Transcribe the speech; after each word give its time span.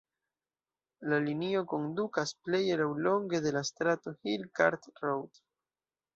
La 1.11 1.19
linio 1.25 1.61
kondukas 1.73 2.33
pleje 2.47 2.79
laŭlonge 2.81 3.43
de 3.45 3.53
la 3.59 3.63
strato 3.69 4.17
Hill 4.25 4.49
Cart 4.63 4.91
Road. 5.07 5.41